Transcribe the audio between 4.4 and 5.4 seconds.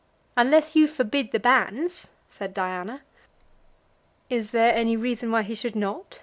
there any reason